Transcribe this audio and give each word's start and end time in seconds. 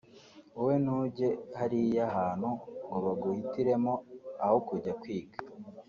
wowe 0.55 0.75
ntujye 0.83 1.29
hariya 1.59 2.05
hantu 2.17 2.49
ngo 2.85 2.97
baguhitiremo 3.05 3.93
aho 4.43 4.57
ujya 4.75 4.93
kwiga 5.03 5.37